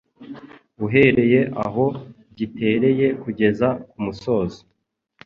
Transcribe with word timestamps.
uhereye 0.85 1.41
aho 1.65 1.85
gitereye 2.37 3.07
kugeza 3.21 3.67
kumusozo 3.89 4.59